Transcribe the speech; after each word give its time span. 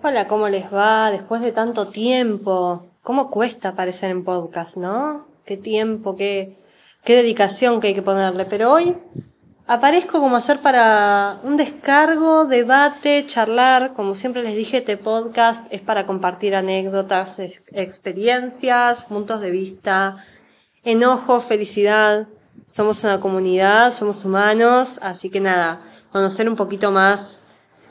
Hola, 0.00 0.28
¿cómo 0.28 0.48
les 0.48 0.72
va? 0.72 1.10
Después 1.10 1.42
de 1.42 1.50
tanto 1.50 1.88
tiempo. 1.88 2.86
¿Cómo 3.02 3.32
cuesta 3.32 3.70
aparecer 3.70 4.12
en 4.12 4.22
podcast, 4.22 4.76
no? 4.76 5.26
Qué 5.44 5.56
tiempo, 5.56 6.14
qué, 6.14 6.56
qué 7.02 7.16
dedicación 7.16 7.80
que 7.80 7.88
hay 7.88 7.94
que 7.96 8.02
ponerle. 8.02 8.44
Pero 8.44 8.72
hoy 8.72 8.96
aparezco 9.66 10.20
como 10.20 10.36
hacer 10.36 10.60
para 10.60 11.40
un 11.42 11.56
descargo, 11.56 12.44
debate, 12.44 13.26
charlar. 13.26 13.94
Como 13.94 14.14
siempre 14.14 14.44
les 14.44 14.54
dije, 14.54 14.76
este 14.76 14.96
podcast 14.96 15.66
es 15.72 15.80
para 15.80 16.06
compartir 16.06 16.54
anécdotas, 16.54 17.40
experiencias, 17.72 19.02
puntos 19.02 19.40
de 19.40 19.50
vista, 19.50 20.24
enojo, 20.84 21.40
felicidad. 21.40 22.28
Somos 22.66 23.02
una 23.02 23.18
comunidad, 23.18 23.90
somos 23.90 24.24
humanos, 24.24 25.00
así 25.02 25.28
que 25.28 25.40
nada, 25.40 25.82
conocer 26.12 26.48
un 26.48 26.54
poquito 26.54 26.92
más 26.92 27.42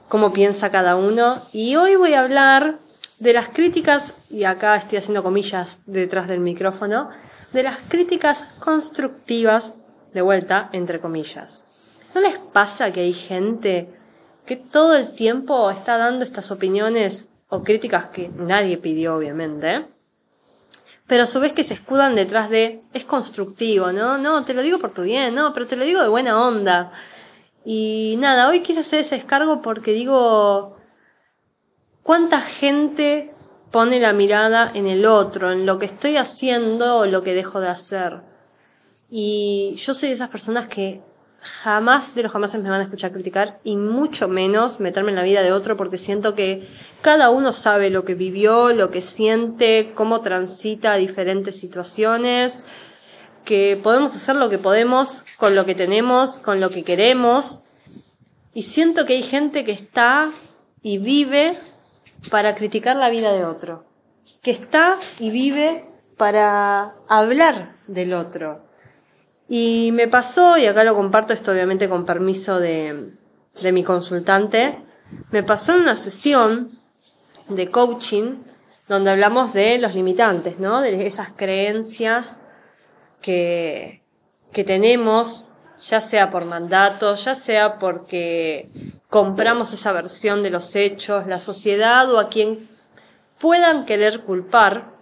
cómo 0.08 0.34
piensa 0.34 0.71
cada 0.71 0.96
uno. 0.96 1.44
Y 1.52 1.76
hoy 1.76 1.95
voy 1.95 2.13
a 2.13 2.22
hablar 2.22 2.80
de 3.20 3.34
las 3.34 3.50
críticas, 3.50 4.14
y 4.30 4.44
acá 4.44 4.76
estoy 4.76 5.00
haciendo 5.00 5.23
comillas 5.23 5.80
detrás 5.86 6.27
del 6.27 6.40
micrófono, 6.40 7.09
de 7.54 7.64
las 7.64 7.80
críticas 7.90 8.45
constructivas, 8.59 9.73
de 10.14 10.22
vuelta, 10.22 10.70
entre 10.72 11.00
comillas. 11.00 11.64
¿No 12.14 12.22
les 12.22 12.38
pasa 12.38 12.91
que 12.91 13.02
hay 13.02 13.14
gente 13.14 13.90
que 14.45 14.55
todo 14.55 14.95
el 14.95 15.14
tiempo 15.14 15.70
está 15.70 15.98
dando 15.98 16.23
estas 16.23 16.52
opiniones 16.52 17.28
o 17.50 17.64
críticas 17.64 18.08
que 18.08 18.30
nadie 18.30 18.78
pidió, 18.78 19.16
obviamente? 19.16 19.86
Pero 21.08 21.23
a 21.23 21.28
su 21.28 21.39
vez 21.39 21.53
que 21.53 21.64
se 21.64 21.73
escudan 21.73 22.16
detrás 22.16 22.50
de 22.50 22.81
es 22.94 23.05
constructivo, 23.05 23.92
¿no? 23.92 24.17
No, 24.17 24.44
te 24.44 24.53
lo 24.53 24.62
digo 24.62 24.78
por 24.78 24.92
tu 24.92 25.03
bien, 25.03 25.36
no, 25.36 25.53
pero 25.53 25.66
te 25.66 25.76
lo 25.76 25.86
digo 25.86 26.02
de 26.02 26.09
buena 26.09 26.42
onda. 26.42 26.92
Y 27.70 28.16
nada, 28.20 28.48
hoy 28.48 28.62
quise 28.62 28.80
hacer 28.80 29.02
ese 29.02 29.16
descargo 29.16 29.62
porque 29.62 29.91
digo, 29.91 30.77
¿cuánta 32.02 32.39
gente 32.39 33.34
pone 33.71 34.00
la 34.00 34.14
mirada 34.14 34.72
en 34.73 34.88
el 34.88 35.05
otro, 35.05 35.52
en 35.52 35.66
lo 35.66 35.77
que 35.77 35.86
estoy 35.88 36.16
haciendo 36.16 37.00
o 37.00 37.05
lo 37.08 37.23
que 37.23 37.33
dejo 37.33 37.59
de 37.59 37.67
hacer? 37.67 38.22
Y 39.09 39.75
yo 39.80 39.94
soy 39.94 40.08
de 40.08 40.16
esas 40.16 40.30
personas 40.30 40.67
que 40.67 41.02
jamás 41.42 42.16
de 42.16 42.23
los 42.23 42.31
jamás 42.31 42.55
me 42.55 42.69
van 42.69 42.80
a 42.80 42.83
escuchar 42.83 43.11
criticar 43.11 43.59
y 43.66 43.75
mucho 43.75 44.30
menos 44.30 44.80
meterme 44.80 45.09
en 45.09 45.17
la 45.17 45.23
vida 45.23 45.42
de 45.42 45.52
otro 45.52 45.75
porque 45.75 45.97
siento 45.97 46.36
que 46.36 46.66
cada 47.02 47.31
uno 47.31 47.52
sabe 47.52 47.89
lo 47.89 48.05
que 48.05 48.16
vivió, 48.16 48.72
lo 48.72 48.92
que 48.92 49.02
siente, 49.02 49.92
cómo 49.94 50.22
transita 50.22 50.95
diferentes 50.95 51.59
situaciones 51.59 52.64
que 53.48 53.80
podemos 53.81 54.14
hacer 54.14 54.36
lo 54.36 54.50
que 54.50 54.59
podemos 54.59 55.23
con 55.38 55.56
lo 55.56 55.66
que 55.66 55.73
tenemos, 55.73 56.38
con 56.38 56.59
lo 56.59 56.70
que 56.70 56.84
queremos. 56.84 57.59
Y 58.54 58.64
siento 58.64 59.06
que 59.06 59.14
hay 59.14 59.23
gente 59.23 59.64
que 59.64 59.72
está 59.72 60.31
y 60.84 60.98
vive 60.98 61.58
para 62.30 62.56
criticar 62.56 62.98
la 62.98 63.09
vida 63.09 63.31
de 63.31 63.45
otro. 63.45 63.86
Que 64.44 64.52
está 64.52 64.98
y 65.17 65.31
vive 65.31 65.86
para 66.17 66.95
hablar 67.08 67.72
del 67.88 68.14
otro. 68.14 68.66
Y 69.48 69.92
me 69.94 70.09
pasó, 70.09 70.58
y 70.58 70.66
acá 70.66 70.84
lo 70.84 70.95
comparto 70.95 71.32
esto 71.32 71.54
obviamente 71.54 71.88
con 71.88 72.06
permiso 72.06 72.59
de, 72.59 73.14
de 73.61 73.72
mi 73.72 73.84
consultante, 73.84 74.78
me 75.32 75.42
pasó 75.42 75.73
en 75.73 75.84
una 75.84 75.95
sesión 75.95 76.70
de 77.48 77.72
coaching 77.72 78.39
donde 78.89 79.11
hablamos 79.11 79.54
de 79.54 79.78
los 79.78 79.95
limitantes, 79.95 80.59
¿no? 80.59 80.82
De 80.82 81.08
esas 81.08 81.30
creencias 81.30 82.44
que, 83.22 84.04
que 84.54 84.64
tenemos, 84.64 85.46
ya 85.80 86.02
sea 86.02 86.30
por 86.30 86.46
mandato, 86.46 87.16
ya 87.16 87.36
sea 87.36 87.80
porque 87.80 88.70
compramos 89.10 89.73
esa 89.73 89.92
versión 89.92 90.44
de 90.44 90.50
los 90.50 90.76
hechos, 90.76 91.28
la 91.28 91.40
sociedad 91.40 92.12
o 92.12 92.20
a 92.20 92.30
quien 92.30 92.68
puedan 93.40 93.86
querer 93.86 94.22
culpar. 94.22 94.95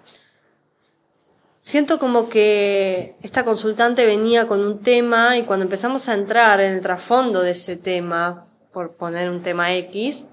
Siento 1.57 1.97
como 1.97 2.29
que 2.29 3.15
esta 3.23 3.43
consultante 3.43 4.05
venía 4.05 4.47
con 4.47 4.59
un 4.63 4.83
tema 4.83 5.37
y 5.37 5.43
cuando 5.43 5.63
empezamos 5.63 6.07
a 6.09 6.13
entrar 6.13 6.61
en 6.61 6.73
el 6.73 6.81
trasfondo 6.81 7.41
de 7.41 7.51
ese 7.51 7.75
tema, 7.75 8.45
por 8.71 8.97
poner 8.97 9.29
un 9.29 9.41
tema 9.41 9.73
X, 9.73 10.31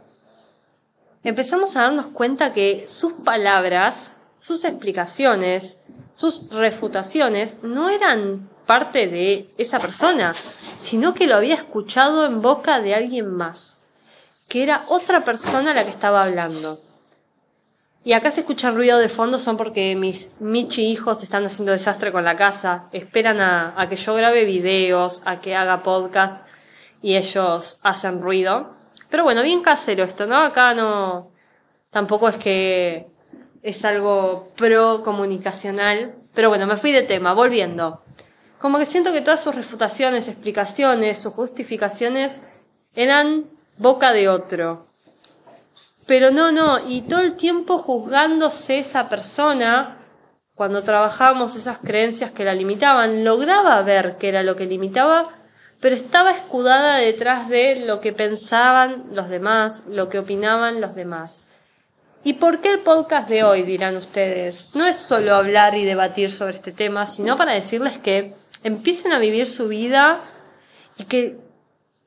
empezamos 1.22 1.76
a 1.76 1.82
darnos 1.82 2.09
cuenta 2.09 2.53
que 2.53 2.87
sus 2.88 3.12
palabras, 3.12 4.12
sus 4.34 4.65
explicaciones, 4.65 5.78
sus 6.12 6.50
refutaciones 6.50 7.62
no 7.62 7.88
eran 7.88 8.48
parte 8.66 9.08
de 9.08 9.48
esa 9.58 9.80
persona, 9.80 10.34
sino 10.78 11.14
que 11.14 11.26
lo 11.26 11.36
había 11.36 11.54
escuchado 11.54 12.26
en 12.26 12.42
boca 12.42 12.80
de 12.80 12.94
alguien 12.94 13.30
más, 13.34 13.78
que 14.48 14.62
era 14.62 14.84
otra 14.88 15.24
persona 15.24 15.74
la 15.74 15.84
que 15.84 15.90
estaba 15.90 16.22
hablando. 16.22 16.78
Y 18.04 18.14
acá 18.14 18.30
se 18.30 18.40
escucha 18.40 18.70
ruido 18.70 18.98
de 18.98 19.08
fondo 19.08 19.38
son 19.38 19.56
porque 19.56 19.94
mis 19.94 20.30
Michi 20.40 20.90
hijos 20.90 21.22
están 21.22 21.44
haciendo 21.44 21.72
desastre 21.72 22.10
con 22.10 22.24
la 22.24 22.36
casa, 22.36 22.88
esperan 22.92 23.40
a, 23.40 23.74
a 23.80 23.88
que 23.88 23.96
yo 23.96 24.14
grabe 24.14 24.44
videos, 24.44 25.22
a 25.24 25.40
que 25.40 25.54
haga 25.54 25.84
podcast 25.84 26.46
y 27.00 27.16
ellos 27.16 27.78
hacen 27.82 28.20
ruido. 28.20 28.74
Pero 29.08 29.22
bueno, 29.24 29.42
bien 29.42 29.62
casero 29.62 30.02
esto, 30.02 30.26
¿no? 30.26 30.42
Acá 30.42 30.74
no, 30.74 31.30
tampoco 31.90 32.28
es 32.28 32.36
que 32.36 33.11
es 33.62 33.84
algo 33.84 34.48
pro 34.56 35.02
comunicacional. 35.04 36.14
Pero 36.34 36.48
bueno, 36.48 36.66
me 36.66 36.76
fui 36.76 36.92
de 36.92 37.02
tema, 37.02 37.32
volviendo. 37.32 38.02
Como 38.60 38.78
que 38.78 38.86
siento 38.86 39.12
que 39.12 39.20
todas 39.20 39.42
sus 39.42 39.54
refutaciones, 39.54 40.28
explicaciones, 40.28 41.18
sus 41.18 41.34
justificaciones 41.34 42.42
eran 42.94 43.44
boca 43.78 44.12
de 44.12 44.28
otro. 44.28 44.86
Pero 46.06 46.30
no, 46.30 46.52
no, 46.52 46.78
y 46.88 47.02
todo 47.02 47.20
el 47.20 47.36
tiempo 47.36 47.78
juzgándose 47.78 48.78
esa 48.78 49.08
persona, 49.08 49.98
cuando 50.54 50.82
trabajábamos 50.82 51.56
esas 51.56 51.78
creencias 51.78 52.30
que 52.30 52.44
la 52.44 52.54
limitaban, 52.54 53.24
lograba 53.24 53.80
ver 53.82 54.16
qué 54.18 54.28
era 54.28 54.42
lo 54.42 54.56
que 54.56 54.66
limitaba, 54.66 55.30
pero 55.80 55.96
estaba 55.96 56.32
escudada 56.32 56.96
detrás 56.96 57.48
de 57.48 57.76
lo 57.76 58.00
que 58.00 58.12
pensaban 58.12 59.04
los 59.12 59.28
demás, 59.28 59.84
lo 59.88 60.08
que 60.08 60.18
opinaban 60.18 60.80
los 60.80 60.94
demás. 60.94 61.48
¿Y 62.25 62.34
por 62.34 62.60
qué 62.60 62.71
el 62.71 62.78
podcast 62.78 63.28
de 63.28 63.43
hoy, 63.43 63.65
dirán 63.65 63.97
ustedes? 63.97 64.71
No 64.75 64.87
es 64.87 64.94
solo 64.94 65.34
hablar 65.34 65.75
y 65.75 65.84
debatir 65.84 66.31
sobre 66.31 66.55
este 66.55 66.71
tema, 66.71 67.06
sino 67.06 67.37
para 67.37 67.53
decirles 67.53 67.99
que 67.99 68.33
empiecen 68.62 69.10
a 69.12 69.19
vivir 69.19 69.49
su 69.49 69.66
vida 69.66 70.21
y 70.99 71.05
que 71.05 71.37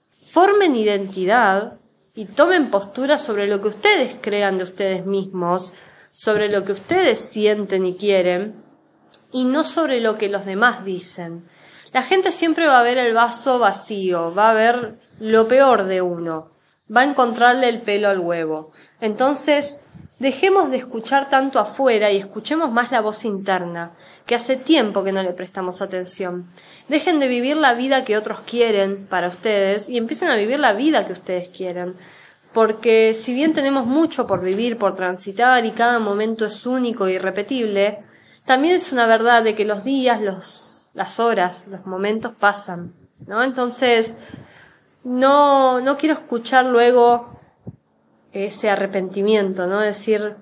formen 0.10 0.74
identidad 0.74 1.80
y 2.14 2.26
tomen 2.26 2.72
postura 2.72 3.18
sobre 3.18 3.48
lo 3.48 3.62
que 3.62 3.68
ustedes 3.68 4.16
crean 4.22 4.58
de 4.58 4.64
ustedes 4.64 5.06
mismos, 5.06 5.74
sobre 6.12 6.48
lo 6.48 6.64
que 6.64 6.72
ustedes 6.72 7.20
sienten 7.20 7.86
y 7.86 7.98
quieren, 7.98 8.56
y 9.34 9.44
no 9.44 9.66
sobre 9.66 10.00
lo 10.00 10.18
que 10.18 10.30
los 10.30 10.46
demás 10.46 10.86
dicen. 10.86 11.46
La 11.92 12.04
gente 12.04 12.32
siempre 12.32 12.68
va 12.68 12.80
a 12.80 12.84
ver 12.84 12.98
el 12.98 13.14
vaso 13.14 13.60
vacío, 13.60 14.34
va 14.34 14.52
a 14.52 14.54
ver 14.54 14.98
lo 15.20 15.50
peor 15.50 15.84
de 15.84 16.02
uno, 16.02 16.54
va 16.94 17.02
a 17.02 17.06
encontrarle 17.06 17.68
el 17.68 17.82
pelo 17.82 18.08
al 18.08 18.20
huevo. 18.20 18.72
Entonces, 19.02 19.82
Dejemos 20.20 20.72
de 20.72 20.78
escuchar 20.78 21.30
tanto 21.30 21.60
afuera 21.60 22.10
y 22.10 22.18
escuchemos 22.18 22.72
más 22.72 22.90
la 22.90 23.02
voz 23.02 23.26
interna, 23.26 23.92
que 24.26 24.36
hace 24.36 24.56
tiempo 24.56 25.04
que 25.04 25.12
no 25.12 25.22
le 25.22 25.34
prestamos 25.34 25.82
atención. 25.82 26.50
Dejen 26.88 27.20
de 27.20 27.28
vivir 27.28 27.58
la 27.58 27.74
vida 27.74 28.06
que 28.06 28.16
otros 28.16 28.40
quieren 28.40 29.08
para 29.08 29.28
ustedes 29.28 29.90
y 29.90 29.98
empiecen 29.98 30.30
a 30.30 30.38
vivir 30.38 30.60
la 30.60 30.72
vida 30.72 31.06
que 31.06 31.12
ustedes 31.12 31.50
quieren. 31.50 31.96
Porque 32.54 33.14
si 33.14 33.34
bien 33.34 33.54
tenemos 33.54 33.86
mucho 33.86 34.26
por 34.26 34.42
vivir, 34.42 34.78
por 34.78 34.96
transitar 34.96 35.66
y 35.66 35.72
cada 35.72 36.00
momento 36.00 36.46
es 36.46 36.66
único 36.66 37.08
e 37.08 37.14
irrepetible, 37.16 38.00
también 38.46 38.76
es 38.76 38.94
una 38.94 39.08
verdad 39.08 39.44
de 39.44 39.54
que 39.54 39.66
los 39.66 39.84
días, 39.84 40.22
los, 40.22 40.92
las 40.94 41.20
horas, 41.20 41.66
los 41.68 41.86
momentos 41.86 42.32
pasan, 42.40 42.94
¿no? 43.28 43.44
Entonces, 43.44 44.20
no, 45.04 45.82
no 45.82 45.98
quiero 45.98 46.16
escuchar 46.16 46.66
luego 46.66 47.35
ese 48.36 48.70
arrepentimiento, 48.70 49.66
¿no? 49.66 49.80
Decir, 49.80 50.36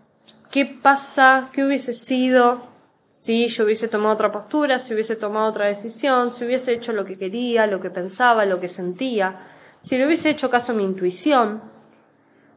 ¿qué 0.51 0.65
pasa? 0.65 1.49
¿Qué 1.53 1.63
hubiese 1.63 1.93
sido 1.93 2.73
si 3.07 3.47
yo 3.47 3.63
hubiese 3.63 3.87
tomado 3.87 4.15
otra 4.15 4.31
postura, 4.31 4.79
si 4.79 4.93
hubiese 4.93 5.15
tomado 5.15 5.47
otra 5.47 5.67
decisión, 5.67 6.33
si 6.33 6.43
hubiese 6.43 6.73
hecho 6.73 6.91
lo 6.91 7.05
que 7.05 7.17
quería, 7.17 7.67
lo 7.67 7.79
que 7.79 7.89
pensaba, 7.89 8.45
lo 8.45 8.59
que 8.59 8.67
sentía, 8.67 9.39
si 9.81 9.97
le 9.97 10.05
hubiese 10.07 10.29
hecho 10.29 10.49
caso 10.49 10.71
a 10.71 10.75
mi 10.75 10.83
intuición? 10.83 11.61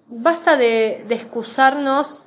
Basta 0.08 0.56
de, 0.56 1.04
de 1.06 1.14
excusarnos 1.14 2.22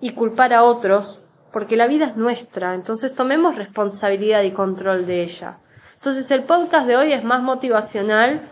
y 0.00 0.10
culpar 0.10 0.52
a 0.52 0.62
otros, 0.62 1.22
porque 1.52 1.76
la 1.76 1.86
vida 1.86 2.06
es 2.06 2.16
nuestra, 2.16 2.74
entonces 2.74 3.14
tomemos 3.14 3.56
responsabilidad 3.56 4.42
y 4.42 4.52
control 4.52 5.06
de 5.06 5.22
ella. 5.22 5.58
Entonces 5.94 6.30
el 6.30 6.44
podcast 6.44 6.86
de 6.86 6.96
hoy 6.96 7.12
es 7.12 7.24
más 7.24 7.42
motivacional 7.42 8.48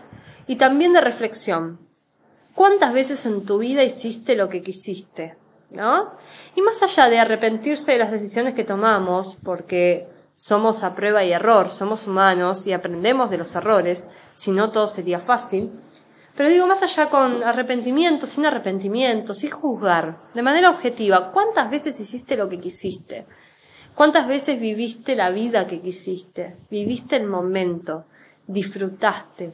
y 0.47 0.57
también 0.57 0.93
de 0.93 1.01
reflexión. 1.01 1.88
¿Cuántas 2.55 2.93
veces 2.93 3.25
en 3.25 3.45
tu 3.45 3.57
vida 3.57 3.83
hiciste 3.83 4.35
lo 4.35 4.49
que 4.49 4.61
quisiste? 4.61 5.35
¿No? 5.71 6.11
Y 6.55 6.61
más 6.61 6.81
allá 6.81 7.09
de 7.09 7.19
arrepentirse 7.19 7.91
de 7.91 7.99
las 7.99 8.11
decisiones 8.11 8.53
que 8.53 8.63
tomamos, 8.63 9.37
porque 9.43 10.07
somos 10.33 10.83
a 10.83 10.95
prueba 10.95 11.23
y 11.23 11.31
error, 11.31 11.69
somos 11.69 12.07
humanos 12.07 12.65
y 12.65 12.73
aprendemos 12.73 13.29
de 13.29 13.37
los 13.37 13.55
errores, 13.55 14.07
si 14.33 14.51
no 14.51 14.71
todo 14.71 14.87
sería 14.87 15.19
fácil, 15.19 15.71
Pero 16.39 16.51
digo, 16.51 16.67
más 16.67 16.81
allá 16.81 17.09
con 17.09 17.43
arrepentimiento, 17.43 18.25
sin 18.25 18.45
arrepentimiento, 18.45 19.33
sin 19.33 19.49
juzgar, 19.51 20.19
de 20.33 20.41
manera 20.41 20.69
objetiva, 20.69 21.33
¿cuántas 21.33 21.69
veces 21.69 21.99
hiciste 21.99 22.37
lo 22.37 22.47
que 22.47 22.57
quisiste? 22.57 23.25
¿Cuántas 23.93 24.25
veces 24.25 24.61
viviste 24.61 25.17
la 25.17 25.31
vida 25.31 25.67
que 25.67 25.81
quisiste? 25.81 26.55
Viviste 26.71 27.17
el 27.17 27.27
momento, 27.27 28.05
disfrutaste. 28.47 29.51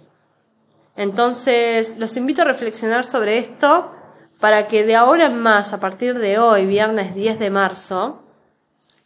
Entonces, 0.96 1.98
los 1.98 2.16
invito 2.16 2.44
a 2.44 2.46
reflexionar 2.46 3.04
sobre 3.04 3.38
esto 3.38 3.92
para 4.40 4.68
que 4.68 4.86
de 4.86 4.96
ahora 4.96 5.26
en 5.26 5.38
más, 5.38 5.74
a 5.74 5.80
partir 5.80 6.20
de 6.20 6.40
hoy, 6.40 6.66
viernes 6.66 7.16
10 7.16 7.40
de 7.40 7.50
marzo, 7.50 8.24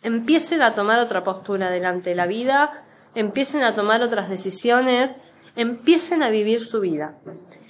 empiecen 0.04 0.62
a 0.62 0.76
tomar 0.76 1.00
otra 1.00 1.24
postura 1.24 1.72
delante 1.72 2.12
de 2.12 2.16
la 2.16 2.28
vida, 2.28 2.84
empiecen 3.16 3.64
a 3.64 3.76
tomar 3.76 4.02
otras 4.02 4.30
decisiones, 4.30 5.22
empiecen 5.56 6.24
a 6.24 6.30
vivir 6.30 6.64
su 6.64 6.80
vida. 6.80 7.16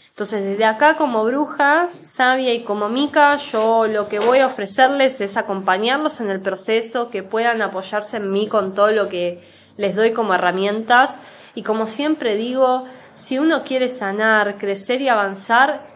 Entonces, 0.10 0.44
desde 0.44 0.66
acá 0.66 0.98
como 0.98 1.24
bruja, 1.24 1.90
sabia 2.02 2.54
y 2.54 2.64
como 2.64 2.90
mica, 2.90 3.38
yo 3.38 3.88
lo 3.88 4.10
que 4.10 4.20
voy 4.20 4.40
a 4.40 4.48
ofrecerles 4.48 5.22
es 5.22 5.38
acompañarlos 5.38 6.20
en 6.20 6.30
el 6.30 6.42
proceso, 6.42 7.10
que 7.10 7.24
puedan 7.24 7.62
apoyarse 7.62 8.18
en 8.18 8.30
mí 8.30 8.48
con 8.48 8.76
todo 8.76 8.92
lo 8.92 9.08
que 9.08 9.42
les 9.78 9.96
doy 9.96 10.12
como 10.12 10.34
herramientas. 10.34 11.20
Y 11.56 11.64
como 11.64 11.88
siempre 11.88 12.36
digo, 12.36 12.86
si 13.14 13.38
uno 13.40 13.64
quiere 13.64 13.90
sanar, 13.90 14.58
crecer 14.58 15.02
y 15.02 15.10
avanzar, 15.10 15.88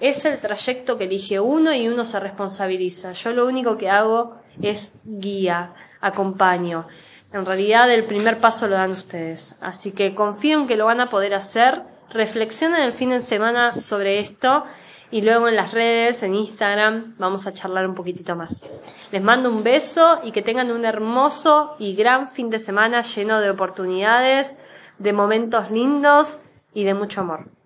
es 0.00 0.24
el 0.24 0.38
trayecto 0.38 0.98
que 0.98 1.04
elige 1.04 1.40
uno 1.40 1.74
y 1.74 1.88
uno 1.88 2.04
se 2.04 2.20
responsabiliza. 2.20 3.12
Yo 3.12 3.32
lo 3.32 3.46
único 3.46 3.78
que 3.78 3.90
hago 3.90 4.36
es 4.62 4.94
guía, 5.04 5.74
acompaño. 6.00 6.86
En 7.32 7.44
realidad 7.44 7.90
el 7.90 8.04
primer 8.04 8.38
paso 8.38 8.68
lo 8.68 8.76
dan 8.76 8.92
ustedes. 8.92 9.54
Así 9.60 9.92
que 9.92 10.14
confío 10.14 10.60
en 10.60 10.66
que 10.66 10.76
lo 10.76 10.86
van 10.86 11.00
a 11.00 11.10
poder 11.10 11.34
hacer. 11.34 11.82
Reflexionen 12.10 12.82
el 12.82 12.92
fin 12.92 13.10
de 13.10 13.20
semana 13.20 13.76
sobre 13.76 14.20
esto 14.20 14.64
y 15.10 15.22
luego 15.22 15.48
en 15.48 15.56
las 15.56 15.72
redes, 15.72 16.22
en 16.22 16.34
Instagram, 16.34 17.14
vamos 17.18 17.46
a 17.46 17.52
charlar 17.52 17.86
un 17.86 17.94
poquitito 17.94 18.36
más. 18.36 18.64
Les 19.10 19.22
mando 19.22 19.50
un 19.50 19.62
beso 19.62 20.20
y 20.22 20.32
que 20.32 20.42
tengan 20.42 20.70
un 20.70 20.84
hermoso 20.84 21.76
y 21.78 21.94
gran 21.94 22.28
fin 22.30 22.50
de 22.50 22.58
semana 22.58 23.02
lleno 23.02 23.40
de 23.40 23.50
oportunidades, 23.50 24.58
de 24.98 25.12
momentos 25.12 25.70
lindos 25.70 26.38
y 26.78 26.84
de 26.84 26.94
mucho 26.94 27.22
amor. 27.22 27.57